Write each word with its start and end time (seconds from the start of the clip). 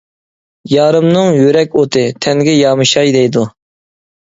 يارىمنىڭ 0.75 1.29
يۈرەك 1.41 1.77
ئوتى، 1.83 2.07
تەنگە 2.27 2.59
يامىشاي 2.65 3.19
دەيدۇ. 3.23 3.51